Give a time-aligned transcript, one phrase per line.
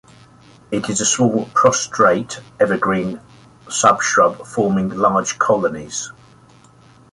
[0.71, 3.21] It is a small prostrate evergreen
[3.67, 6.11] subshrub forming large colonies.